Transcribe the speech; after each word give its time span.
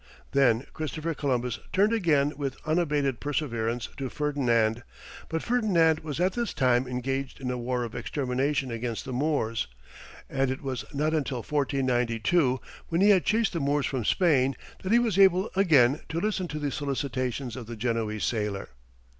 Then 0.31 0.65
Christopher 0.73 1.13
Columbus 1.13 1.59
turned 1.71 1.93
again 1.93 2.33
with 2.35 2.57
unabated 2.65 3.19
perseverance 3.19 3.87
to 3.97 4.09
Ferdinand, 4.09 4.81
but 5.29 5.43
Ferdinand 5.43 5.99
was 5.99 6.19
at 6.19 6.33
this 6.33 6.55
time 6.55 6.87
engaged 6.87 7.39
in 7.39 7.51
a 7.51 7.57
war 7.59 7.83
of 7.83 7.93
extermination 7.93 8.71
against 8.71 9.05
the 9.05 9.13
Moors, 9.13 9.67
and 10.27 10.49
it 10.49 10.63
was 10.63 10.85
not 10.91 11.13
until 11.13 11.43
1492, 11.43 12.59
when 12.89 13.01
he 13.01 13.11
had 13.11 13.25
chased 13.25 13.53
the 13.53 13.59
Moors 13.59 13.85
from 13.85 14.03
Spain, 14.03 14.55
that 14.81 14.91
he 14.91 14.97
was 14.97 15.19
able 15.19 15.51
again 15.55 15.99
to 16.09 16.19
listen 16.19 16.47
to 16.47 16.57
the 16.57 16.71
solicitations 16.71 17.55
of 17.55 17.67
the 17.67 17.75
Genoese 17.75 18.25
sailor. 18.25 18.69